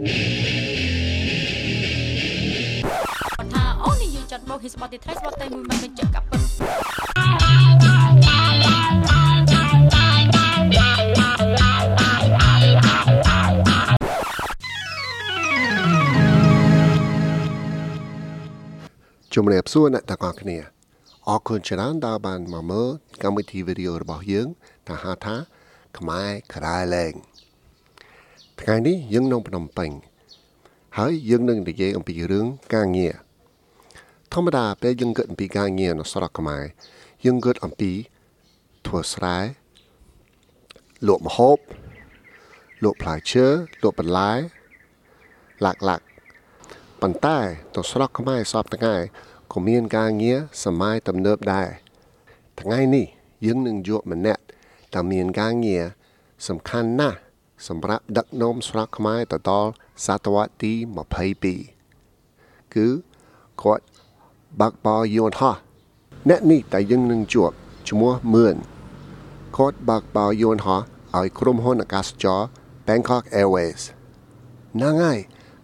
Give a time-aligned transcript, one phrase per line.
[0.00, 0.06] គា
[3.44, 6.26] ត់ថាអូននេះយូរចាត់មកហ៊ីស្បតទីត្រៃស្បតតែមួយមិនបញ្ជាក់កាប់
[19.34, 20.58] ជំរាបសួរអ្នកទាំងអស់គ្នា
[21.28, 22.88] អរគុណច្រើនដែលបានមកមើល
[23.22, 24.46] កម្មវិធីវីដេអូរបស់យើង
[24.88, 25.36] តាហាថា
[25.98, 27.14] ខ្មែរក្រៃលែង
[28.70, 29.90] ថ្ងៃនេះយើងនៅភ្នំពេញ
[30.98, 33.14] ហើយយើងនឹងនិយាយអំពីរឿងការងារ
[34.32, 36.64] ធម្មតាពេលយើងគិតអំពីការងារនៅស្រុកខ្មែរ
[37.24, 37.92] យើងគិតអំពី
[38.86, 39.38] ធ្វើស្រែ
[41.08, 41.58] លក់ម្ហូប
[42.84, 43.46] លក់ផ្លែឈើ
[43.82, 44.32] លក់បន្លែ
[45.64, 46.04] ឡាក់ឡាក់
[47.00, 47.38] ប៉ុន្តែ
[47.74, 48.94] ទៅស្រុកខ្មែរសពថ្ងៃ
[49.52, 51.68] ក៏មានការងារសម័យទំនើបដែរ
[52.60, 53.06] ថ្ងៃនេះ
[53.46, 54.42] យើងនឹងយកម្នាក់
[54.94, 55.84] ដែលមានការងារ
[56.48, 57.18] សំខាន់ណាស់
[57.68, 59.70] សម្រាប់ដឹកនាំស្រុកខ្មែរទៅដល់
[60.04, 60.72] សតវត្សទី
[61.94, 62.88] 22គឺ
[63.62, 63.84] គាត់
[64.60, 65.56] បាក់បោយន្តហោះ
[66.28, 67.50] អ្នកនេះតែយើងនឹងជួប
[67.88, 68.56] ឈ្មោះមឿន
[69.56, 70.82] គាត់បាក់បោយន្តហោះ
[71.16, 72.40] ឲ្យក្រុមហ៊ុនអាកាសចរ
[72.86, 73.82] Bangkok Airways
[74.74, 75.18] ហ្នឹងហើយ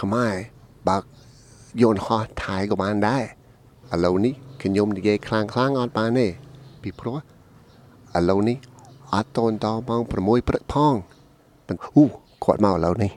[0.00, 0.34] ខ្មែរ
[0.88, 1.02] បើក
[1.82, 3.24] យន្តហោះថៃក៏បានដែរ
[3.92, 6.28] ឥឡូវនេះខ្ញុំនិយាយខ្លាំងខ្លាំងៗអត់បានទេ
[6.82, 8.56] ពីព្រោះឥឡូវនេះ
[9.14, 11.19] អត់តូនតម៉ោង6ព្រឹកផងប៉ុន្តែ
[11.70, 12.02] អូ
[12.44, 13.10] គាត់មកឥឡូវនេះ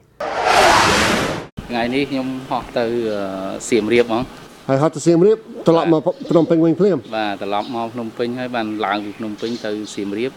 [1.69, 4.23] ថ្ងៃនេះខ្ញុំហោះទៅអឺសៀមរាបហ្មង
[4.69, 5.37] ហើយហត់ទៅសៀមរាប
[5.67, 10.31] ត្រឡប់មកភ្នំពេញវិញភ្លាមបាទត្រឡប់មកភ្នំពេញហើយបានឡើងពីភ្នំពេញទៅសៀមរាប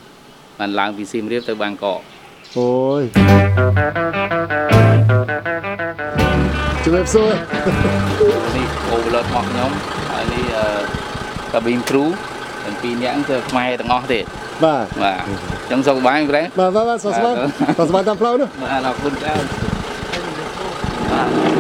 [0.59, 2.01] បានឡើងពីសៀមរាបទៅបាងកក
[2.57, 3.03] អូយ
[6.85, 7.31] ជំរាបសួរ
[8.57, 9.71] នេះ overload របស់ខ្ញុំ
[10.11, 10.69] ហើយនេះអឺ
[11.53, 12.09] cabin crew
[12.65, 14.21] ទាំងពីរនាក់ហ្នឹងគឺខ្មែរទាំងអស់ទេ
[14.65, 17.31] បាទបាទអញ្ចឹងសុខសប្បាយប្រែបាទបាទបាទសួស្តី
[17.79, 19.45] សួស្តីតាមផ្លូវនោះបាទអរគុណច្រើន
[21.13, 21.23] បា
[21.55, 21.56] ទ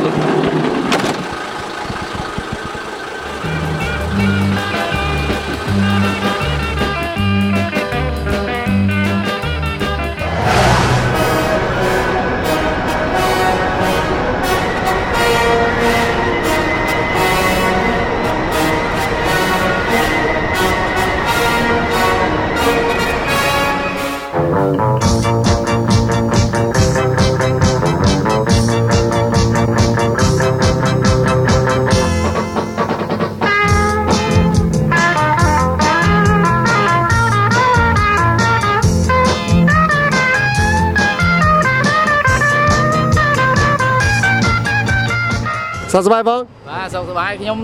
[45.96, 47.58] សួស្តីបងបាទសុខសប្បាយខ្ញុំ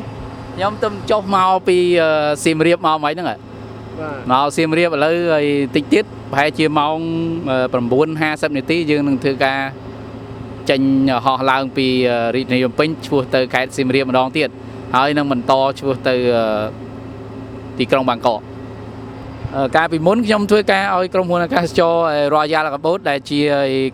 [0.57, 3.37] ខ្ញុំទៅចុះមកពីអឺសៀមរាបមកមិនហ្នឹងហ៎
[3.99, 6.97] បាទមកសៀមរាបឥឡូវហើយតិចទៀតប្រហែលជាម៉ោង
[7.79, 9.59] 9:50នាទីយើងនឹងធ្វើការ
[10.71, 10.81] ចេញ
[11.25, 11.87] ហោះឡើងពី
[12.35, 14.49] រាជធានីភ្នំពេញឆ្ពោះទៅខេត្តសៀមរាបម្ដងទៀត
[14.97, 16.45] ហើយនឹងបន្តឆ្ពោះទៅអឺ
[17.79, 18.41] ទីក្រុងបាងកក
[19.57, 21.95] អឺកាលពីមុនខ្ញុំធ្វើការឲ្យក្រុមហ៊ុនអាកាសចរ
[22.35, 23.41] Royal Cambodia ដែលជា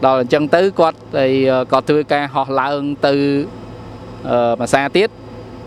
[0.06, 1.32] ដល់អញ្ចឹងទៅគាត់ហើយ
[1.72, 3.14] គាត់ធ្វើការហោះឡើងទៅ
[4.30, 5.10] អឺភាសាទៀត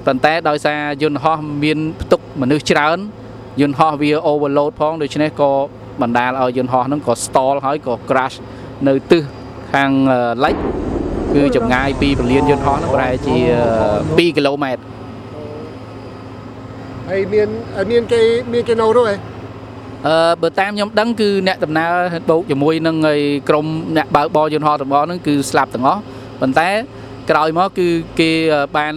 [0.07, 2.99] ប៉ុន្តែដោយសារយន្តហោះមានផ្ទុកមនុស្សច្រើន
[3.61, 5.53] យន្តហោះវា overload ផងដូច្នេះក៏
[6.03, 8.37] បណ្ដាលឲ្យយន្តហោះហ្នឹងក៏ stall ហើយក៏ crash
[8.89, 9.25] នៅទិសខ
[9.75, 10.57] ខាងអឺលិច
[11.35, 13.37] គឺចម្ងាយពីពលានយន្តហោះហ្នឹងប្រហែលជា
[13.89, 14.83] 2គីឡូម៉ែត្រ
[17.09, 17.49] ហើយមាន
[17.91, 18.21] មានគេ
[18.53, 19.31] មានគេនៅរួចហ៎
[20.07, 21.94] អឺបើតាមខ្ញុំដឹងគឺអ្នកដំណើរ
[22.30, 23.16] បូកជាមួយនឹងឯ
[23.50, 23.66] ក្រុម
[23.98, 26.01] អ្នកបើកបរយន្តហោះទាំងអស់ហ្នឹងគឺស្លាប់ទាំងអស់
[26.42, 26.69] ប៉ុន្តែ
[27.30, 27.88] ក្រោយមកគឺ
[28.19, 28.31] គេ
[28.78, 28.94] បាន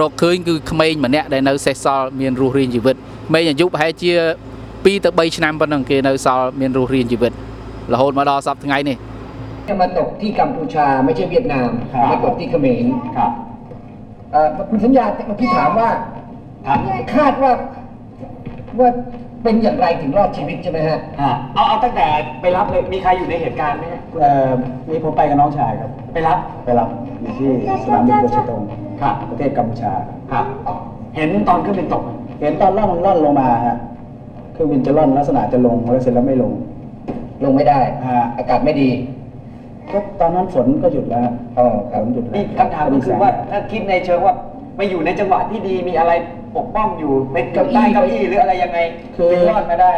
[0.00, 2.96] រកឃើញគឺក្មេងម្នាក់ដែលនៅសេសសល់មានរស់រានជីវិត
[3.28, 4.12] ក្មេងអាយុប្រហែលជា
[4.58, 7.32] 2ទៅ3ឆ្នាំប៉ុណ្ណឹងគេនៅសល់មានរស់រានជីវិត
[7.92, 8.96] រហូតមកដល់សប្តាហ៍ថ្ងៃនេះ
[9.68, 12.84] จะมาตกที่กัมพูชาไม่ใช่เวียดนาม ครับ มาตกที่เขมร
[13.16, 13.30] ครับ
[14.32, 15.90] เอ่อคุณสัญญาเมื่อกี้ถามว่า
[16.66, 16.78] ครับ
[17.14, 17.52] คาดว่า
[18.78, 18.88] ว่า
[19.43, 22.05] เป็นอย่างไรถึงรอดชีวิตใช่ไหมฮะอ่าเอาเอาตั้งแต่
[22.41, 24.49] ไปรับเลยมีใครอยู่ในเหตุการณ์ไหมฮะเอ่อ
[24.89, 26.87] มีผมไปกับน้องชายครับ ไปรับไปรับ
[27.21, 27.51] อยู่ที่
[27.83, 28.61] สนามบินโกเชตง
[29.01, 29.91] ครับประเทศกัมพูชา
[30.31, 30.45] ครับ
[31.15, 32.09] เห็นตอนเครื่องบินตกไหม
[32.41, 33.77] เห็นตอนล่อนล่อนลงมาฮะ
[34.53, 36.51] เครื่องบินจะล่อนลักษณะจะลงแล้วเสร็จแล้วไม่ลง
[37.43, 37.79] ลงไม่ได้
[38.09, 38.89] ฮะ อากาศไม่ดี
[39.91, 44.33] ก็ตอนนั้นฝนก็หยุดแล้วฮะอ๋อคฝรับนหยุดแล้วนี่คำถามก็คือว่าถ้าคิดในเชิงว่า
[44.77, 46.11] ไปอยู่ในจังหวะที่ดีมีอะไร
[46.57, 48.79] ปกป้องอยู่เป็นเก้าอี้เก้าอี้หรืออะไรยังไง
[49.17, 49.93] ถึงรอดมาได้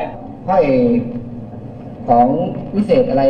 [0.49, 0.63] ห้อย
[2.07, 2.27] ของ
[2.75, 3.23] วิเศษอะไร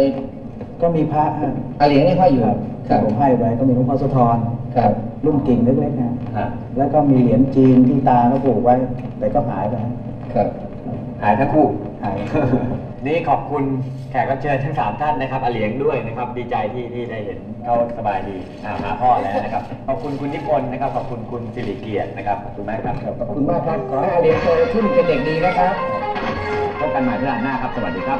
[0.82, 2.58] ก็มีพระฮะอาเหลียงนี่ห้อยอยู่ครับ
[2.90, 4.38] ครัที่บผมให้ไว้ก็มีหลวงพ่อโสธร
[4.76, 4.92] ครับ
[5.26, 8.76] รุ่นกิ่งเล็กๆนะครับแล้วก็มีเหรียญจีนที่ตาเขาผูกไว้
[9.20, 9.94] แต่ก็หายไปฮะ
[10.34, 10.48] ครับ
[11.22, 11.66] หายทั้งคู่
[12.04, 12.18] หาย
[13.08, 13.64] นี่ขอบคุณ
[14.12, 25.74] แขกรับเชิญทั้งสามท่านนะครับอาเหลียงด้วยนะครับ ดีใจที่ที่ได้เห็นเขาสบายดีอ่าหาพ่อแล้วนะครับ ขอบคุณคุณนิพนธ์นะครับ ขอบคุณคุณสิริเกียรตินะครับ ขอบคุณมากครับขอบคุณมากครับ ขอให้อาเหลียงโตขึ้นเป็นเด็กดีนะครับ
[26.80, 28.20] พบกันใหม่เพื่อนหน้าครับ สวัสดีครับ